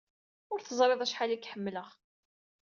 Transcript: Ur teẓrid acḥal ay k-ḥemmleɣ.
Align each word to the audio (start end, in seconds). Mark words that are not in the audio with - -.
Ur 0.51 0.59
teẓrid 0.61 1.01
acḥal 1.05 1.31
ay 1.31 1.39
k-ḥemmleɣ. 1.39 1.89